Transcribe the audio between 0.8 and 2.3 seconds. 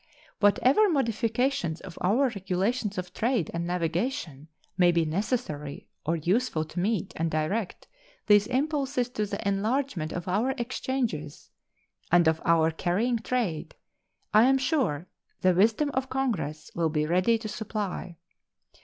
modifications of our